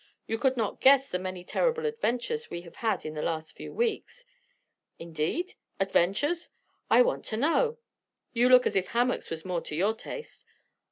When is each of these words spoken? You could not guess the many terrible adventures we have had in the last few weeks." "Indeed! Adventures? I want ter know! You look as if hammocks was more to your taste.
You 0.25 0.39
could 0.39 0.57
not 0.57 0.81
guess 0.81 1.07
the 1.11 1.19
many 1.19 1.43
terrible 1.43 1.85
adventures 1.85 2.49
we 2.49 2.61
have 2.61 2.77
had 2.77 3.05
in 3.05 3.13
the 3.13 3.21
last 3.21 3.55
few 3.55 3.71
weeks." 3.71 4.25
"Indeed! 4.97 5.53
Adventures? 5.79 6.49
I 6.89 7.03
want 7.03 7.23
ter 7.25 7.37
know! 7.37 7.77
You 8.33 8.49
look 8.49 8.65
as 8.65 8.75
if 8.75 8.87
hammocks 8.87 9.29
was 9.29 9.45
more 9.45 9.61
to 9.61 9.75
your 9.75 9.93
taste. 9.93 10.43